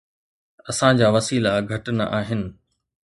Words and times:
اسان 0.69 0.93
جا 1.01 1.07
وسيلا 1.15 1.51
گهٽ 1.73 1.85
نه 1.97 2.05
آهن. 2.21 2.41